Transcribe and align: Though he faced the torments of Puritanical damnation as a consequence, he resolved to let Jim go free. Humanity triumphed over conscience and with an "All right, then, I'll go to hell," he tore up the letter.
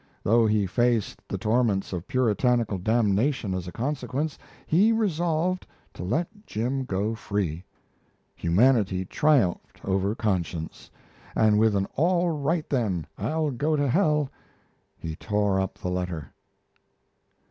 Though 0.23 0.47
he 0.47 0.65
faced 0.65 1.21
the 1.27 1.37
torments 1.37 1.93
of 1.93 2.07
Puritanical 2.07 2.79
damnation 2.79 3.53
as 3.53 3.67
a 3.67 3.71
consequence, 3.71 4.35
he 4.65 4.91
resolved 4.91 5.67
to 5.93 6.03
let 6.03 6.47
Jim 6.47 6.85
go 6.85 7.13
free. 7.13 7.63
Humanity 8.35 9.05
triumphed 9.05 9.79
over 9.85 10.15
conscience 10.15 10.89
and 11.35 11.59
with 11.59 11.75
an 11.75 11.85
"All 11.97 12.31
right, 12.31 12.67
then, 12.67 13.05
I'll 13.19 13.51
go 13.51 13.75
to 13.75 13.87
hell," 13.87 14.31
he 14.97 15.15
tore 15.15 15.59
up 15.61 15.77
the 15.77 15.91
letter. 15.91 16.33